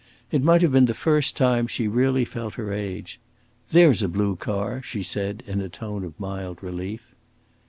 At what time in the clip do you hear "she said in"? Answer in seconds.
4.81-5.61